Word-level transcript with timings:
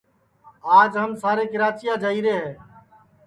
آج 0.77 0.91
ہم 1.01 1.11
سارے 1.23 1.45
کراچیا 1.53 1.95
جائیرے 2.03 2.33
ہے 2.39 2.51